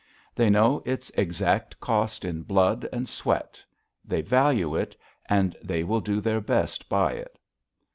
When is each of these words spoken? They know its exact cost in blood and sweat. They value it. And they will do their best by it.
They 0.33 0.49
know 0.49 0.81
its 0.83 1.11
exact 1.11 1.79
cost 1.79 2.25
in 2.25 2.41
blood 2.41 2.89
and 2.91 3.07
sweat. 3.07 3.63
They 4.03 4.21
value 4.23 4.75
it. 4.75 4.97
And 5.29 5.55
they 5.63 5.83
will 5.83 6.01
do 6.01 6.19
their 6.19 6.41
best 6.41 6.89
by 6.89 7.11
it. 7.11 7.37